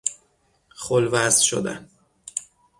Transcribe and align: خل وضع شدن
خل 0.69 1.07
وضع 1.11 1.29
شدن 1.41 1.89